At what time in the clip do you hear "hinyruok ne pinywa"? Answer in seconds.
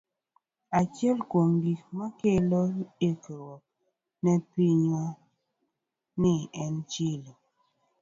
2.99-5.03